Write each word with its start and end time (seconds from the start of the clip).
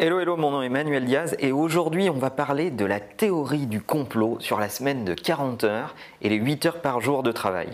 Hello, 0.00 0.20
hello, 0.20 0.36
mon 0.36 0.52
nom 0.52 0.62
est 0.62 0.66
Emmanuel 0.66 1.04
Diaz 1.04 1.34
et 1.40 1.50
aujourd'hui 1.50 2.08
on 2.08 2.18
va 2.18 2.30
parler 2.30 2.70
de 2.70 2.84
la 2.84 3.00
théorie 3.00 3.66
du 3.66 3.82
complot 3.82 4.36
sur 4.38 4.60
la 4.60 4.68
semaine 4.68 5.04
de 5.04 5.12
40 5.12 5.64
heures 5.64 5.96
et 6.22 6.28
les 6.28 6.36
8 6.36 6.66
heures 6.66 6.80
par 6.80 7.00
jour 7.00 7.24
de 7.24 7.32
travail. 7.32 7.66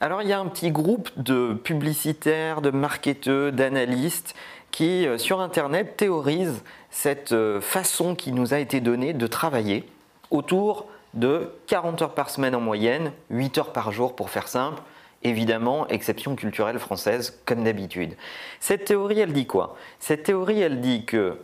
Alors 0.00 0.22
il 0.22 0.28
y 0.28 0.32
a 0.32 0.38
un 0.38 0.46
petit 0.46 0.70
groupe 0.70 1.10
de 1.16 1.54
publicitaires, 1.54 2.60
de 2.60 2.70
marketeurs, 2.70 3.50
d'analystes 3.50 4.36
qui 4.70 5.08
euh, 5.08 5.18
sur 5.18 5.40
Internet 5.40 5.96
théorisent 5.96 6.62
cette 6.90 7.32
euh, 7.32 7.60
façon 7.60 8.14
qui 8.14 8.30
nous 8.30 8.54
a 8.54 8.60
été 8.60 8.80
donnée 8.80 9.12
de 9.12 9.26
travailler 9.26 9.88
autour 10.30 10.86
de 11.14 11.50
40 11.66 12.02
heures 12.02 12.14
par 12.14 12.30
semaine 12.30 12.54
en 12.54 12.60
moyenne, 12.60 13.10
8 13.30 13.58
heures 13.58 13.72
par 13.72 13.90
jour 13.90 14.14
pour 14.14 14.30
faire 14.30 14.46
simple, 14.46 14.80
évidemment, 15.22 15.86
exception 15.88 16.36
culturelle 16.36 16.78
française 16.78 17.40
comme 17.44 17.64
d'habitude. 17.64 18.14
Cette 18.60 18.84
théorie, 18.84 19.20
elle 19.20 19.32
dit 19.32 19.46
quoi? 19.46 19.76
Cette 19.98 20.24
théorie, 20.24 20.60
elle 20.60 20.80
dit 20.80 21.04
que, 21.04 21.38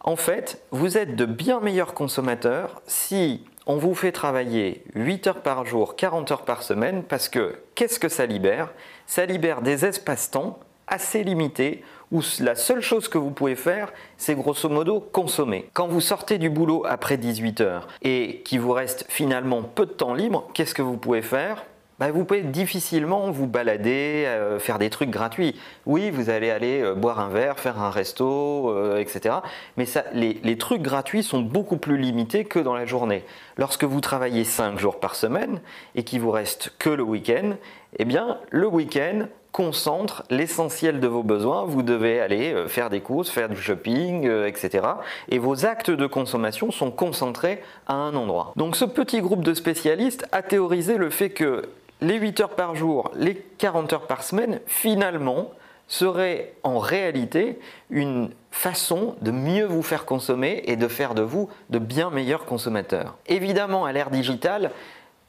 en 0.00 0.16
fait, 0.16 0.62
vous 0.70 0.98
êtes 0.98 1.16
de 1.16 1.24
bien 1.24 1.60
meilleurs 1.60 1.94
consommateurs 1.94 2.82
si 2.86 3.44
on 3.66 3.76
vous 3.76 3.94
fait 3.94 4.12
travailler 4.12 4.84
8 4.94 5.26
heures 5.26 5.42
par 5.42 5.66
jour, 5.66 5.96
40 5.96 6.30
heures 6.30 6.44
par 6.44 6.62
semaine, 6.62 7.02
parce 7.02 7.28
que 7.28 7.58
qu'est-ce 7.74 7.98
que 7.98 8.08
ça 8.08 8.24
libère? 8.26 8.72
Ça 9.06 9.26
libère 9.26 9.60
des 9.60 9.84
espaces-temps 9.84 10.60
assez 10.86 11.24
limités 11.24 11.82
où 12.12 12.20
la 12.38 12.54
seule 12.54 12.80
chose 12.80 13.08
que 13.08 13.18
vous 13.18 13.32
pouvez 13.32 13.56
faire, 13.56 13.92
c'est 14.16 14.36
grosso 14.36 14.68
modo 14.68 15.00
consommer. 15.00 15.68
Quand 15.72 15.88
vous 15.88 16.00
sortez 16.00 16.38
du 16.38 16.48
boulot 16.48 16.84
après 16.86 17.16
18 17.16 17.60
heures 17.60 17.88
et 18.02 18.42
qu'il 18.44 18.60
vous 18.60 18.70
reste 18.70 19.04
finalement 19.08 19.62
peu 19.62 19.86
de 19.86 19.90
temps 19.90 20.14
libre, 20.14 20.48
qu'est-ce 20.54 20.74
que 20.74 20.82
vous 20.82 20.96
pouvez 20.96 21.22
faire? 21.22 21.64
Bah, 21.98 22.10
vous 22.10 22.24
pouvez 22.24 22.42
difficilement 22.42 23.30
vous 23.30 23.46
balader, 23.46 24.24
euh, 24.26 24.58
faire 24.58 24.78
des 24.78 24.90
trucs 24.90 25.10
gratuits. 25.10 25.56
Oui, 25.86 26.10
vous 26.10 26.28
allez 26.28 26.50
aller 26.50 26.82
euh, 26.82 26.94
boire 26.94 27.20
un 27.20 27.28
verre, 27.28 27.58
faire 27.58 27.80
un 27.80 27.90
resto, 27.90 28.70
euh, 28.70 28.98
etc. 28.98 29.36
Mais 29.78 29.86
les, 30.12 30.58
trucs 30.58 30.82
gratuits 30.82 31.22
sont 31.22 31.40
beaucoup 31.40 31.78
plus 31.78 31.96
limités 31.96 32.44
que 32.44 32.58
dans 32.58 32.74
la 32.74 32.84
journée. 32.84 33.24
Lorsque 33.56 33.84
vous 33.84 34.00
travaillez 34.00 34.44
5 34.44 34.78
jours 34.78 35.00
par 35.00 35.14
semaine 35.14 35.60
et 35.94 36.02
qu'il 36.02 36.20
vous 36.20 36.30
reste 36.30 36.74
que 36.78 36.90
le 36.90 37.02
week-end, 37.02 37.52
eh 37.98 38.04
bien, 38.04 38.38
le 38.50 38.66
week-end, 38.66 39.26
concentre 39.52 40.22
l'essentiel 40.28 41.00
de 41.00 41.08
vos 41.08 41.22
besoins. 41.22 41.64
Vous 41.64 41.82
devez 41.82 42.20
aller 42.20 42.64
faire 42.68 42.90
des 42.90 43.00
courses, 43.00 43.30
faire 43.30 43.48
du 43.48 43.56
shopping, 43.56 44.28
etc. 44.46 44.86
Et 45.30 45.38
vos 45.38 45.64
actes 45.64 45.90
de 45.90 46.06
consommation 46.06 46.70
sont 46.70 46.90
concentrés 46.90 47.62
à 47.86 47.94
un 47.94 48.14
endroit. 48.14 48.52
Donc 48.56 48.76
ce 48.76 48.84
petit 48.84 49.22
groupe 49.22 49.42
de 49.42 49.54
spécialistes 49.54 50.26
a 50.32 50.42
théorisé 50.42 50.98
le 50.98 51.08
fait 51.08 51.30
que 51.30 51.62
les 52.00 52.18
8 52.18 52.40
heures 52.40 52.56
par 52.56 52.74
jour, 52.74 53.10
les 53.14 53.34
40 53.34 53.92
heures 53.92 54.06
par 54.06 54.22
semaine, 54.22 54.60
finalement, 54.66 55.50
seraient 55.88 56.54
en 56.62 56.78
réalité 56.78 57.58
une 57.90 58.30
façon 58.50 59.14
de 59.20 59.30
mieux 59.30 59.64
vous 59.64 59.82
faire 59.82 60.04
consommer 60.04 60.62
et 60.66 60.76
de 60.76 60.88
faire 60.88 61.14
de 61.14 61.22
vous 61.22 61.48
de 61.70 61.78
bien 61.78 62.10
meilleurs 62.10 62.44
consommateurs. 62.44 63.16
Évidemment, 63.26 63.84
à 63.84 63.92
l'ère 63.92 64.10
digitale, 64.10 64.72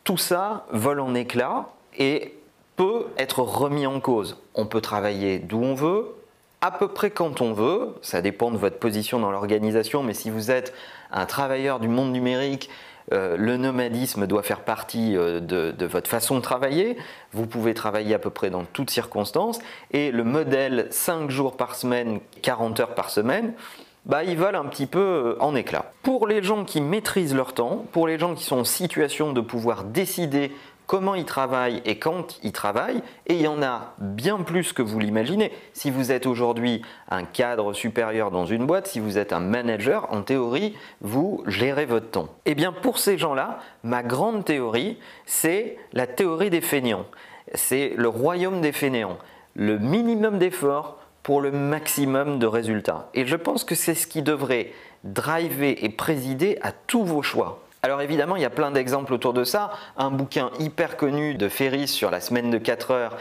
tout 0.03 0.17
ça 0.17 0.65
vole 0.71 0.99
en 0.99 1.13
éclats 1.13 1.67
et 1.97 2.33
peut 2.75 3.07
être 3.17 3.39
remis 3.39 3.85
en 3.85 3.99
cause. 3.99 4.37
On 4.55 4.65
peut 4.65 4.81
travailler 4.81 5.39
d'où 5.39 5.61
on 5.61 5.75
veut, 5.75 6.15
à 6.61 6.71
peu 6.71 6.87
près 6.87 7.11
quand 7.11 7.41
on 7.41 7.53
veut, 7.53 7.95
ça 8.01 8.21
dépend 8.21 8.49
de 8.49 8.57
votre 8.57 8.79
position 8.79 9.19
dans 9.19 9.31
l'organisation, 9.31 10.01
mais 10.01 10.13
si 10.13 10.29
vous 10.29 10.49
êtes 10.49 10.73
un 11.11 11.25
travailleur 11.25 11.79
du 11.79 11.87
monde 11.87 12.11
numérique 12.11 12.69
le 13.11 13.55
nomadisme 13.57 14.27
doit 14.27 14.43
faire 14.43 14.61
partie 14.61 15.15
euh, 15.15 15.39
de, 15.39 15.85
votre 15.85 16.09
façon 16.09 16.35
de 16.35 16.41
travailler. 16.41 16.97
Vous 17.31 17.47
pouvez 17.47 17.73
travailler 17.73 18.13
à 18.13 18.19
peu 18.19 18.29
près 18.29 18.49
dans 18.49 18.65
toutes 18.65 18.89
circonstances. 18.89 19.59
Et 19.91 20.11
le 20.11 20.23
modèle 20.23 20.87
5 20.89 21.29
jours 21.29 21.55
par 21.55 21.75
semaine, 21.75 22.19
40 22.41 22.79
heures 22.81 22.95
par 22.95 23.09
semaine, 23.09 23.53
bah, 24.05 24.23
ils 24.23 24.37
volent 24.37 24.59
un 24.59 24.65
petit 24.65 24.87
peu 24.87 24.99
euh, 24.99 25.37
en 25.41 25.55
éclat. 25.55 25.91
Pour 26.03 26.27
les 26.27 26.43
gens 26.43 26.65
qui 26.65 26.81
maîtrisent 26.81 27.35
leur 27.35 27.53
temps, 27.53 27.85
pour 27.91 28.07
les 28.07 28.19
gens 28.19 28.35
qui 28.35 28.43
sont 28.43 28.59
en 28.59 28.63
situation 28.65 29.31
de 29.31 29.41
pouvoir 29.41 29.83
décider 29.83 30.51
comment 30.87 31.15
ils 31.15 31.25
travaillent 31.25 31.81
et 31.85 31.99
quand 31.99 32.39
ils 32.41 32.53
travaillent, 32.53 33.03
et 33.27 33.35
il 33.35 33.41
y 33.41 33.47
en 33.47 33.61
a 33.61 33.93
bien 33.99 34.39
plus 34.39 34.73
que 34.73 34.81
vous 34.81 34.99
l'imaginez. 34.99 35.51
Si 35.73 35.91
vous 35.91 36.11
êtes 36.11 36.25
aujourd'hui 36.25 36.81
un 37.09 37.25
cadre 37.25 37.73
supérieur 37.73 38.31
dans 38.31 38.45
une 38.45 38.65
boîte, 38.65 38.87
si 38.87 38.99
vous 38.99 39.17
êtes 39.17 39.33
un 39.33 39.41
manager, 39.41 40.11
en 40.11 40.23
théorie, 40.23 40.75
vous 41.01 41.43
gérez 41.45 41.85
votre 41.85 42.09
temps. 42.09 42.29
Et 42.45 42.51
eh 42.51 42.55
bien 42.55 42.71
pour 42.71 42.97
ces 42.97 43.17
gens-là, 43.17 43.59
ma 43.83 44.01
grande 44.01 44.45
théorie, 44.45 44.97
c'est 45.25 45.77
la 45.93 46.07
théorie 46.07 46.49
des 46.49 46.61
fainéants. 46.61 47.05
C'est 47.53 47.93
le 47.95 48.07
royaume 48.07 48.61
des 48.61 48.71
fainéants. 48.71 49.17
Le 49.55 49.77
minimum 49.77 50.39
d'efforts 50.39 50.97
pour 51.23 51.41
le 51.41 51.51
maximum 51.51 52.39
de 52.39 52.47
résultats. 52.47 53.09
Et 53.13 53.25
je 53.25 53.35
pense 53.35 53.65
que 53.65 53.75
c'est 53.75 53.95
ce 53.95 54.07
qui 54.07 54.21
devrait 54.21 54.71
driver 55.03 55.83
et 55.83 55.89
présider 55.89 56.57
à 56.61 56.71
tous 56.71 57.03
vos 57.03 57.21
choix. 57.21 57.66
Alors 57.87 58.01
évidemment, 58.01 58.35
il 58.35 58.41
y 58.41 58.45
a 58.45 58.49
plein 58.49 58.69
d'exemples 58.69 59.13
autour 59.13 59.31
de 59.31 59.45
ça. 59.45 59.71
Un 59.95 60.11
bouquin 60.11 60.51
hyper 60.59 60.97
connu 60.97 61.35
de 61.35 61.47
Ferris 61.47 61.87
sur 61.87 62.11
la 62.11 62.19
semaine 62.19 62.51
de 62.51 62.57
4 62.57 62.91
heures 62.91 63.15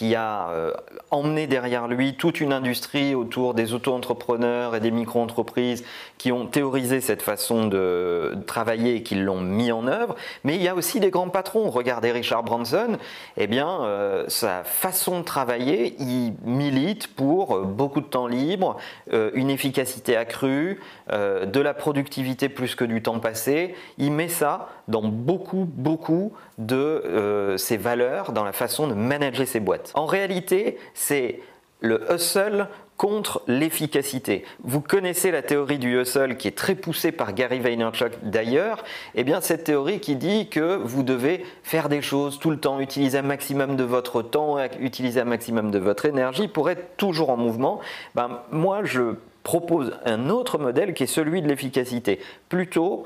qui 0.00 0.14
a 0.14 0.48
euh, 0.48 0.72
emmené 1.10 1.46
derrière 1.46 1.86
lui 1.86 2.14
toute 2.14 2.40
une 2.40 2.54
industrie 2.54 3.14
autour 3.14 3.52
des 3.52 3.74
auto-entrepreneurs 3.74 4.74
et 4.74 4.80
des 4.80 4.90
micro-entreprises 4.90 5.84
qui 6.16 6.32
ont 6.32 6.46
théorisé 6.46 7.02
cette 7.02 7.20
façon 7.20 7.66
de 7.66 8.34
travailler 8.46 8.94
et 8.94 9.02
qui 9.02 9.16
l'ont 9.16 9.42
mis 9.42 9.70
en 9.72 9.86
œuvre. 9.86 10.16
Mais 10.42 10.54
il 10.54 10.62
y 10.62 10.68
a 10.68 10.74
aussi 10.74 11.00
des 11.00 11.10
grands 11.10 11.28
patrons. 11.28 11.68
Regardez 11.68 12.12
Richard 12.12 12.44
Branson, 12.44 12.96
eh 13.36 13.46
bien, 13.46 13.82
euh, 13.82 14.24
sa 14.28 14.64
façon 14.64 15.20
de 15.20 15.24
travailler, 15.24 15.94
il 15.98 16.32
milite 16.46 17.08
pour 17.08 17.54
euh, 17.54 17.64
beaucoup 17.64 18.00
de 18.00 18.06
temps 18.06 18.26
libre, 18.26 18.78
une 19.12 19.50
efficacité 19.50 20.16
accrue, 20.16 20.80
de 21.10 21.60
la 21.60 21.74
productivité 21.74 22.48
plus 22.48 22.74
que 22.74 22.84
du 22.84 23.02
temps 23.02 23.18
passé. 23.18 23.74
Il 23.98 24.12
met 24.12 24.28
ça 24.28 24.68
dans 24.88 25.02
beaucoup, 25.02 25.66
beaucoup 25.70 26.32
de 26.58 27.56
ses 27.58 27.76
valeurs, 27.76 28.32
dans 28.32 28.44
la 28.44 28.52
façon 28.52 28.86
de 28.86 28.94
manager 28.94 29.46
ses 29.46 29.60
boîtes. 29.60 29.89
En 29.94 30.06
réalité, 30.06 30.78
c'est 30.94 31.40
le 31.80 32.02
hustle 32.12 32.68
contre 33.00 33.40
l'efficacité. 33.46 34.44
Vous 34.62 34.82
connaissez 34.82 35.30
la 35.30 35.40
théorie 35.40 35.78
du 35.78 35.98
hustle 35.98 36.36
qui 36.36 36.48
est 36.48 36.56
très 36.56 36.74
poussée 36.74 37.12
par 37.12 37.32
Gary 37.32 37.58
Vaynerchuk 37.58 38.12
d'ailleurs. 38.22 38.84
Eh 39.14 39.24
bien, 39.24 39.40
cette 39.40 39.64
théorie 39.64 40.00
qui 40.00 40.16
dit 40.16 40.50
que 40.50 40.76
vous 40.76 41.02
devez 41.02 41.46
faire 41.62 41.88
des 41.88 42.02
choses 42.02 42.38
tout 42.38 42.50
le 42.50 42.58
temps, 42.58 42.78
utiliser 42.78 43.16
un 43.16 43.22
maximum 43.22 43.76
de 43.76 43.84
votre 43.84 44.20
temps, 44.20 44.58
utiliser 44.78 45.22
un 45.22 45.24
maximum 45.24 45.70
de 45.70 45.78
votre 45.78 46.04
énergie 46.04 46.46
pour 46.46 46.68
être 46.68 46.98
toujours 46.98 47.30
en 47.30 47.38
mouvement. 47.38 47.80
Ben, 48.14 48.40
moi, 48.52 48.80
je 48.84 49.14
propose 49.44 49.92
un 50.04 50.28
autre 50.28 50.58
modèle 50.58 50.92
qui 50.92 51.04
est 51.04 51.06
celui 51.06 51.40
de 51.40 51.48
l'efficacité. 51.48 52.20
Plutôt 52.50 53.04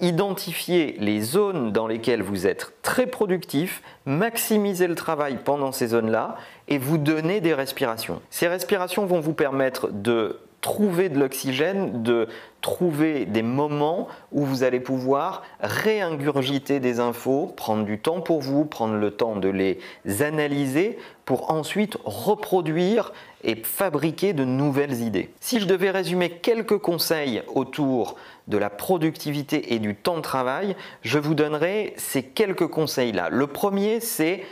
identifier 0.00 0.96
les 0.98 1.20
zones 1.20 1.72
dans 1.72 1.86
lesquelles 1.86 2.22
vous 2.22 2.46
êtes 2.46 2.72
très 2.82 3.06
productif, 3.06 3.82
maximiser 4.04 4.86
le 4.86 4.94
travail 4.94 5.38
pendant 5.44 5.72
ces 5.72 5.88
zones-là 5.88 6.36
et 6.68 6.78
vous 6.78 6.98
donner 6.98 7.40
des 7.40 7.54
respirations. 7.54 8.20
Ces 8.30 8.48
respirations 8.48 9.06
vont 9.06 9.20
vous 9.20 9.32
permettre 9.32 9.88
de 9.90 10.38
trouver 10.60 11.08
de 11.08 11.18
l'oxygène, 11.18 12.02
de 12.02 12.28
trouver 12.60 13.24
des 13.26 13.42
moments 13.42 14.08
où 14.32 14.44
vous 14.44 14.64
allez 14.64 14.80
pouvoir 14.80 15.42
réingurgiter 15.60 16.80
des 16.80 16.98
infos, 16.98 17.52
prendre 17.56 17.84
du 17.84 17.98
temps 17.98 18.20
pour 18.20 18.40
vous, 18.40 18.64
prendre 18.64 18.94
le 18.94 19.12
temps 19.12 19.36
de 19.36 19.48
les 19.48 19.78
analyser 20.20 20.98
pour 21.24 21.50
ensuite 21.50 21.96
reproduire 22.04 23.12
et 23.44 23.54
fabriquer 23.54 24.32
de 24.32 24.44
nouvelles 24.44 25.02
idées. 25.02 25.30
Si 25.40 25.60
je 25.60 25.66
devais 25.66 25.90
résumer 25.90 26.30
quelques 26.30 26.78
conseils 26.78 27.42
autour 27.54 28.16
de 28.48 28.58
la 28.58 28.70
productivité 28.70 29.74
et 29.74 29.78
du 29.78 29.94
temps 29.94 30.16
de 30.16 30.22
travail, 30.22 30.74
je 31.02 31.18
vous 31.18 31.34
donnerai 31.34 31.94
ces 31.96 32.24
quelques 32.24 32.66
conseils-là. 32.66 33.28
Le 33.30 33.46
premier, 33.46 34.00
c'est 34.00 34.42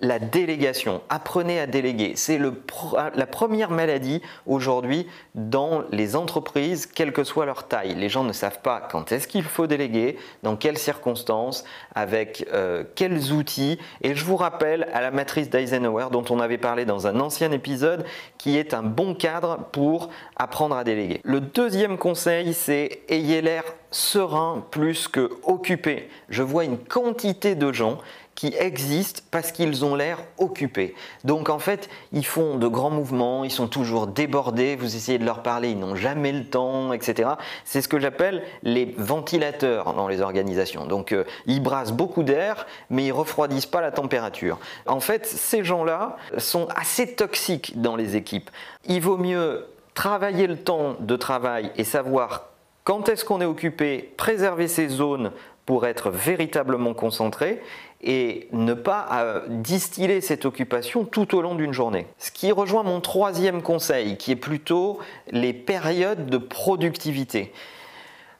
la 0.00 0.18
délégation. 0.18 1.02
Apprenez 1.08 1.60
à 1.60 1.66
déléguer. 1.66 2.12
C'est 2.16 2.38
la 2.38 3.26
première 3.26 3.70
maladie 3.70 4.22
aujourd'hui 4.46 5.06
dans 5.34 5.82
les 5.90 6.16
entreprises, 6.16 6.86
quelle 6.86 7.12
que 7.12 7.24
soit 7.24 7.46
leur 7.46 7.68
taille. 7.68 7.94
Les 7.94 8.08
gens 8.08 8.24
ne 8.24 8.32
savent 8.32 8.60
pas 8.60 8.80
quand 8.80 9.12
est-ce 9.12 9.28
qu'il 9.28 9.44
faut 9.44 9.66
déléguer, 9.66 10.16
dans 10.42 10.56
quelles 10.56 10.78
circonstances, 10.78 11.64
avec 11.94 12.46
euh, 12.52 12.84
quels 12.94 13.32
outils. 13.32 13.78
Et 14.02 14.14
je 14.14 14.24
vous 14.24 14.36
rappelle 14.36 14.88
à 14.92 15.00
la 15.00 15.10
matrice 15.10 15.50
d'Eisenhower 15.50 16.08
dont 16.10 16.24
on 16.30 16.40
avait 16.40 16.58
parlé 16.58 16.84
dans 16.84 17.06
un 17.06 17.20
ancien 17.20 17.52
épisode, 17.52 18.04
qui 18.38 18.56
est 18.56 18.74
un 18.74 18.82
bon 18.82 19.14
cadre 19.14 19.58
pour 19.72 20.10
apprendre 20.36 20.76
à 20.76 20.84
déléguer. 20.84 21.20
Le 21.24 21.40
deuxième 21.40 21.98
conseil, 21.98 22.54
c'est 22.54 23.00
ayez 23.08 23.42
l'air 23.42 23.64
serein 23.90 24.64
plus 24.70 25.08
que 25.08 25.30
occupé. 25.44 26.08
Je 26.28 26.42
vois 26.42 26.64
une 26.64 26.78
quantité 26.78 27.54
de 27.54 27.72
gens 27.72 27.98
qui 28.38 28.54
existent 28.56 29.22
parce 29.32 29.50
qu'ils 29.50 29.84
ont 29.84 29.96
l'air 29.96 30.18
occupés. 30.38 30.94
Donc 31.24 31.48
en 31.48 31.58
fait, 31.58 31.88
ils 32.12 32.24
font 32.24 32.56
de 32.56 32.68
grands 32.68 32.88
mouvements, 32.88 33.42
ils 33.42 33.50
sont 33.50 33.66
toujours 33.66 34.06
débordés, 34.06 34.76
vous 34.76 34.94
essayez 34.94 35.18
de 35.18 35.24
leur 35.24 35.42
parler, 35.42 35.70
ils 35.70 35.78
n'ont 35.78 35.96
jamais 35.96 36.30
le 36.30 36.44
temps, 36.44 36.92
etc. 36.92 37.30
C'est 37.64 37.82
ce 37.82 37.88
que 37.88 37.98
j'appelle 37.98 38.44
les 38.62 38.94
ventilateurs 38.96 39.92
dans 39.92 40.06
les 40.06 40.20
organisations. 40.20 40.86
Donc 40.86 41.10
euh, 41.10 41.24
ils 41.46 41.60
brassent 41.60 41.90
beaucoup 41.90 42.22
d'air, 42.22 42.68
mais 42.90 43.06
ils 43.06 43.12
refroidissent 43.12 43.66
pas 43.66 43.80
la 43.80 43.90
température. 43.90 44.60
En 44.86 45.00
fait, 45.00 45.26
ces 45.26 45.64
gens-là 45.64 46.16
sont 46.36 46.68
assez 46.76 47.16
toxiques 47.16 47.80
dans 47.80 47.96
les 47.96 48.14
équipes. 48.14 48.50
Il 48.84 49.00
vaut 49.00 49.18
mieux 49.18 49.66
travailler 49.94 50.46
le 50.46 50.58
temps 50.58 50.94
de 51.00 51.16
travail 51.16 51.72
et 51.74 51.82
savoir 51.82 52.44
quand 52.88 53.10
est-ce 53.10 53.26
qu'on 53.26 53.42
est 53.42 53.44
occupé, 53.44 54.14
préserver 54.16 54.66
ces 54.66 54.88
zones 54.88 55.32
pour 55.66 55.86
être 55.86 56.08
véritablement 56.08 56.94
concentré 56.94 57.60
et 58.00 58.48
ne 58.52 58.72
pas 58.72 59.06
euh, 59.12 59.42
distiller 59.46 60.22
cette 60.22 60.46
occupation 60.46 61.04
tout 61.04 61.36
au 61.36 61.42
long 61.42 61.54
d'une 61.54 61.74
journée. 61.74 62.06
Ce 62.16 62.30
qui 62.30 62.50
rejoint 62.50 62.84
mon 62.84 63.02
troisième 63.02 63.60
conseil, 63.60 64.16
qui 64.16 64.32
est 64.32 64.36
plutôt 64.36 65.00
les 65.30 65.52
périodes 65.52 66.30
de 66.30 66.38
productivité. 66.38 67.52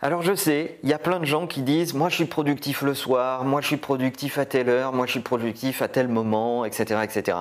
Alors 0.01 0.23
je 0.23 0.33
sais, 0.33 0.79
il 0.83 0.89
y 0.89 0.95
a 0.95 0.99
plein 0.99 1.21
de 1.21 1.27
gens 1.27 1.47
qui 1.47 1.61
disent 1.61 1.93
moi 1.93 2.09
je 2.09 2.15
suis 2.15 2.25
productif 2.25 2.81
le 2.81 2.95
soir, 2.95 3.45
moi 3.45 3.61
je 3.61 3.67
suis 3.67 3.77
productif 3.77 4.39
à 4.39 4.47
telle 4.47 4.71
heure, 4.71 4.95
moi 4.95 5.05
je 5.05 5.11
suis 5.11 5.21
productif 5.21 5.83
à 5.83 5.89
tel 5.89 6.09
moment, 6.09 6.65
etc. 6.65 7.01
etc. 7.03 7.39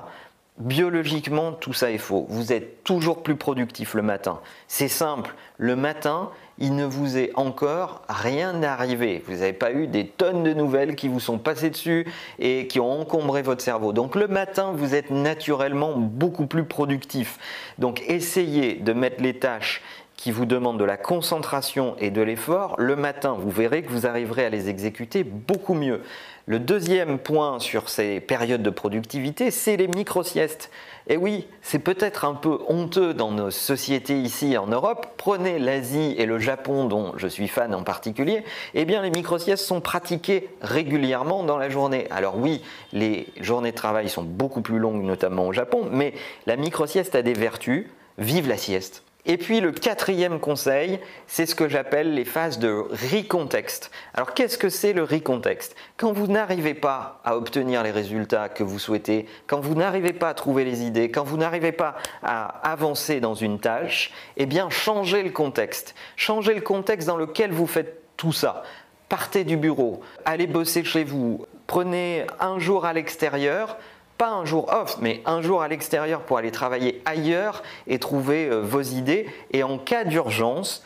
Biologiquement, 0.58 1.52
tout 1.52 1.74
ça 1.74 1.92
est 1.92 2.00
faux. 2.00 2.26
Vous 2.30 2.52
êtes 2.52 2.84
toujours 2.84 3.22
plus 3.22 3.36
productif 3.36 3.94
le 3.94 4.02
matin. 4.02 4.40
C'est 4.68 4.88
simple. 4.88 5.36
Le 5.58 5.76
matin, 5.76 6.32
il 6.58 6.76
ne 6.76 6.84
vous 6.84 7.18
est 7.18 7.32
encore 7.36 8.02
rien 8.10 8.64
arrivé. 8.64 9.24
Vous 9.28 9.34
n'avez 9.34 9.54
pas 9.54 9.72
eu 9.72 9.86
des 9.86 10.08
tonnes 10.08 10.42
de 10.42 10.54
nouvelles 10.54 10.96
qui 10.96 11.10
vous 11.10 11.20
sont 11.20 11.38
passées 11.38 11.70
dessus 11.70 12.08
et 12.40 12.66
qui 12.66 12.80
ont 12.80 13.02
encombré 13.02 13.44
votre 13.44 13.62
cerveau. 13.62 13.94
Donc 13.94 14.16
le 14.16 14.28
matin, 14.28 14.72
vous 14.76 14.96
êtes 14.96 15.12
naturellement 15.12 15.96
beaucoup 15.96 16.48
plus 16.48 16.64
productif. 16.64 17.38
Donc 17.78 18.02
essayez 18.08 18.76
de 18.76 18.94
mettre 18.94 19.22
les 19.22 19.38
tâches 19.38 19.84
qui 20.28 20.34
vous 20.34 20.46
demandent 20.46 20.78
de 20.78 20.84
la 20.84 20.98
concentration 20.98 21.96
et 22.00 22.12
de 22.12 22.22
l'effort, 22.22 22.76
le 22.78 22.98
matin, 22.98 23.38
vous 23.40 23.50
verrez 23.50 23.82
que 23.82 23.90
vous 23.90 24.06
arriverez 24.06 24.44
à 24.44 24.50
les 24.50 24.68
exécuter 24.68 25.24
beaucoup 25.24 25.74
mieux. 25.74 26.02
Le 26.48 26.60
deuxième 26.60 27.18
point 27.18 27.60
sur 27.60 27.88
ces 27.88 28.20
périodes 28.20 28.62
de 28.62 28.70
productivité, 28.70 29.52
c'est 29.52 29.78
les 29.78 29.88
micro-siestes. 29.88 30.70
Et 31.08 31.16
oui, 31.16 31.48
c'est 31.62 31.80
peut-être 31.80 32.26
un 32.26 32.34
peu 32.34 32.60
honteux 32.68 33.14
dans 33.14 33.32
nos 33.32 33.52
sociétés 33.52 34.20
ici 34.20 34.58
en 34.58 34.68
Europe. 34.68 35.08
Prenez 35.16 35.60
l'Asie 35.60 36.14
et 36.18 36.26
le 36.26 36.40
Japon, 36.40 36.84
dont 36.84 37.14
je 37.16 37.30
suis 37.30 37.48
fan 37.48 37.74
en 37.74 37.84
particulier. 37.84 38.44
Eh 38.74 38.84
bien, 38.84 39.04
les 39.04 39.12
micro-siestes 39.12 39.64
sont 39.64 39.80
pratiquées 39.80 40.50
régulièrement 40.62 41.46
dans 41.46 41.58
la 41.58 41.70
journée. 41.70 42.08
Alors 42.12 42.38
oui, 42.38 42.62
les 42.92 43.28
journées 43.40 43.72
de 43.72 43.78
travail 43.78 44.10
sont 44.10 44.24
beaucoup 44.24 44.60
plus 44.60 44.80
longues, 44.80 45.04
notamment 45.04 45.48
au 45.48 45.54
Japon, 45.54 45.88
mais 45.90 46.14
la 46.48 46.58
micro-sieste 46.58 47.16
a 47.16 47.22
des 47.22 47.32
vertus. 47.32 47.86
Vive 48.18 48.50
la 48.50 48.58
sieste 48.58 49.04
et 49.28 49.38
puis 49.38 49.60
le 49.60 49.74
quatrième 49.74 50.40
conseil, 50.40 51.00
c'est 51.28 51.46
ce 51.46 51.54
que 51.54 51.68
j'appelle 51.68 52.14
les 52.14 52.24
phases 52.24 52.60
de 52.60 52.86
recontexte. 53.14 53.92
Alors 54.14 54.34
qu'est-ce 54.34 54.58
que 54.58 54.70
c'est 54.70 54.94
le 54.94 55.04
recontexte? 55.04 55.76
Quand 55.98 56.14
vous 56.14 56.28
n'arrivez 56.28 56.74
pas 56.74 57.20
à 57.26 57.36
obtenir 57.36 57.84
les 57.84 57.92
résultats 57.92 58.48
que 58.48 58.64
vous 58.64 58.80
souhaitez, 58.80 59.26
quand 59.46 59.60
vous 59.60 59.76
n'arrivez 59.76 60.14
pas 60.14 60.30
à 60.30 60.34
trouver 60.34 60.64
les 60.64 60.84
idées, 60.84 61.12
quand 61.12 61.26
vous 61.26 61.38
n'arrivez 61.38 61.74
pas 61.74 61.96
à 62.24 62.46
avancer 62.72 63.20
dans 63.20 63.36
une 63.36 63.60
tâche, 63.60 64.12
eh 64.38 64.46
bien 64.46 64.70
changez 64.70 65.24
le 65.24 65.32
contexte. 65.32 65.94
Changez 66.16 66.54
le 66.54 66.62
contexte 66.62 67.08
dans 67.08 67.18
lequel 67.18 67.52
vous 67.52 67.68
faites 67.68 68.02
tout 68.16 68.32
ça. 68.32 68.64
Partez 69.10 69.44
du 69.44 69.58
bureau, 69.58 70.02
allez 70.26 70.48
bosser 70.48 70.84
chez 70.84 71.04
vous, 71.04 71.46
prenez 71.66 72.26
un 72.40 72.60
jour 72.60 72.86
à 72.86 72.94
l'extérieur, 72.94 73.78
pas 74.18 74.30
un 74.30 74.46
jour 74.46 74.72
off, 74.74 74.98
mais 75.00 75.22
un 75.26 75.42
jour 75.42 75.62
à 75.62 75.68
l'extérieur 75.68 76.22
pour 76.22 76.38
aller 76.38 76.52
travailler 76.52 77.02
ailleurs 77.06 77.64
et 77.86 78.00
trouver 78.00 78.48
euh, 78.50 78.62
vos 78.62 78.82
idées. 78.82 79.28
Et 79.52 79.64
en 79.64 79.78
cas 79.78 80.04
d'urgence, 80.04 80.84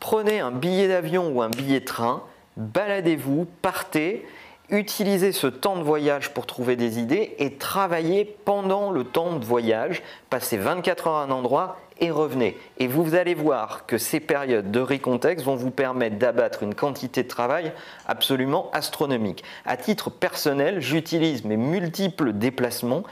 prenez 0.00 0.40
un 0.40 0.50
billet 0.50 0.88
d'avion 0.88 1.28
ou 1.28 1.42
un 1.42 1.50
billet 1.50 1.80
de 1.80 1.84
train, 1.84 2.22
baladez-vous, 2.56 3.46
partez, 3.62 4.26
utilisez 4.70 5.32
ce 5.32 5.46
temps 5.46 5.76
de 5.76 5.82
voyage 5.82 6.32
pour 6.32 6.46
trouver 6.46 6.76
des 6.76 6.98
idées 6.98 7.34
et 7.38 7.54
travaillez 7.54 8.24
pendant 8.44 8.90
le 8.90 9.04
temps 9.04 9.36
de 9.36 9.44
voyage. 9.44 10.02
Passez 10.30 10.56
24 10.56 11.06
heures 11.08 11.16
à 11.16 11.24
un 11.24 11.30
endroit 11.30 11.78
et 12.00 12.10
revenez. 12.10 12.58
Et 12.78 12.86
vous 12.86 13.14
allez 13.14 13.34
voir 13.34 13.86
que 13.86 13.98
ces 13.98 14.18
périodes 14.18 14.70
de 14.70 14.80
recontexte 14.80 15.44
vont 15.44 15.56
vous 15.56 15.70
permettre 15.70 16.16
d'abattre 16.16 16.62
une 16.62 16.74
quantité 16.74 17.22
de 17.22 17.28
travail 17.28 17.72
absolument 18.06 18.70
astronomique. 18.72 19.44
À 19.64 19.76
titre 19.76 20.10
personnel, 20.10 20.80
j'utilise 20.80 21.44
mes 21.44 21.56
multiples 21.56 22.32
déplacements 22.32 23.04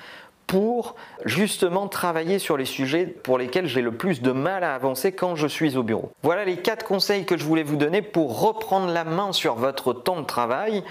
pour 0.50 0.96
justement 1.24 1.86
travailler 1.86 2.40
sur 2.40 2.56
les 2.56 2.64
sujets 2.64 3.06
pour 3.06 3.38
lesquels 3.38 3.68
j'ai 3.68 3.82
le 3.82 3.92
plus 3.92 4.20
de 4.20 4.32
mal 4.32 4.64
à 4.64 4.74
avancer 4.74 5.12
quand 5.12 5.36
je 5.36 5.46
suis 5.46 5.76
au 5.76 5.84
bureau. 5.84 6.10
Voilà 6.24 6.44
les 6.44 6.56
quatre 6.56 6.84
conseils 6.84 7.24
que 7.24 7.36
je 7.36 7.44
voulais 7.44 7.62
vous 7.62 7.76
donner 7.76 8.02
pour 8.02 8.40
reprendre 8.40 8.92
la 8.92 9.04
main 9.04 9.32
sur 9.32 9.54
votre 9.54 9.92
temps 9.92 10.20
de 10.20 10.26
travail. 10.26 10.82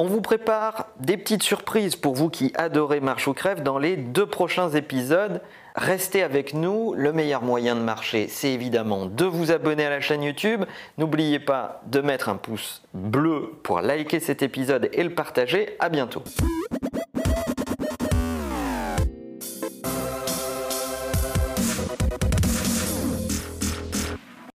On 0.00 0.04
vous 0.04 0.20
prépare 0.20 0.86
des 1.00 1.16
petites 1.16 1.42
surprises 1.42 1.96
pour 1.96 2.14
vous 2.14 2.30
qui 2.30 2.52
adorez 2.54 3.00
Marche 3.00 3.26
ou 3.26 3.32
Crève 3.32 3.64
dans 3.64 3.78
les 3.78 3.96
deux 3.96 4.26
prochains 4.26 4.70
épisodes. 4.70 5.42
Restez 5.74 6.22
avec 6.22 6.54
nous. 6.54 6.94
Le 6.94 7.12
meilleur 7.12 7.42
moyen 7.42 7.74
de 7.74 7.80
marcher, 7.80 8.28
c'est 8.28 8.52
évidemment 8.52 9.06
de 9.06 9.24
vous 9.24 9.50
abonner 9.50 9.86
à 9.86 9.90
la 9.90 10.00
chaîne 10.00 10.22
YouTube. 10.22 10.64
N'oubliez 10.98 11.40
pas 11.40 11.82
de 11.86 12.00
mettre 12.00 12.28
un 12.28 12.36
pouce 12.36 12.82
bleu 12.94 13.54
pour 13.64 13.80
liker 13.80 14.20
cet 14.20 14.44
épisode 14.44 14.88
et 14.92 15.02
le 15.02 15.16
partager. 15.16 15.74
À 15.80 15.88
bientôt. 15.88 16.22